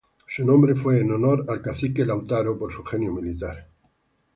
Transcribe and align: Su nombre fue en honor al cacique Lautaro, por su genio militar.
Su 0.25 0.43
nombre 0.43 0.73
fue 0.73 0.99
en 1.01 1.11
honor 1.11 1.45
al 1.47 1.61
cacique 1.61 2.03
Lautaro, 2.03 2.57
por 2.57 2.73
su 2.73 2.83
genio 2.83 3.11
militar. 3.11 3.67